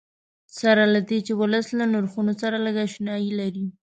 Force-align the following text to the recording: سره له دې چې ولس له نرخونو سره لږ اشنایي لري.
سره 0.59 0.83
له 0.93 0.99
دې 1.09 1.19
چې 1.25 1.33
ولس 1.41 1.67
له 1.79 1.85
نرخونو 1.93 2.33
سره 2.41 2.55
لږ 2.65 2.75
اشنایي 2.87 3.31
لري. 3.39 3.65